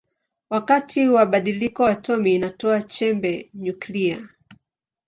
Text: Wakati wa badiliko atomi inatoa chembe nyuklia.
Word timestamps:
Wakati 0.49 1.07
wa 1.07 1.25
badiliko 1.25 1.85
atomi 1.87 2.35
inatoa 2.35 2.81
chembe 2.81 3.49
nyuklia. 3.53 4.27